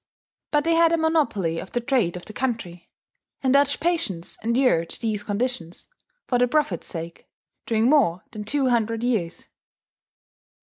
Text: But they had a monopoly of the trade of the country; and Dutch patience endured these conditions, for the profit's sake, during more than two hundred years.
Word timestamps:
But 0.49 0.63
they 0.63 0.73
had 0.73 0.91
a 0.91 0.97
monopoly 0.97 1.59
of 1.59 1.73
the 1.73 1.79
trade 1.79 2.17
of 2.17 2.25
the 2.25 2.33
country; 2.33 2.89
and 3.43 3.53
Dutch 3.53 3.79
patience 3.79 4.35
endured 4.43 4.89
these 4.99 5.21
conditions, 5.21 5.87
for 6.27 6.39
the 6.39 6.47
profit's 6.47 6.87
sake, 6.87 7.27
during 7.67 7.87
more 7.87 8.23
than 8.31 8.43
two 8.43 8.69
hundred 8.69 9.03
years. 9.03 9.47